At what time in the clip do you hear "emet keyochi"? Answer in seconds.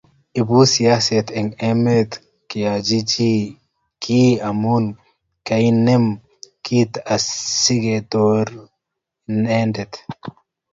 1.69-2.99